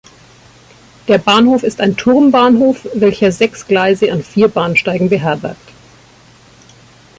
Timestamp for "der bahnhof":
1.07-1.61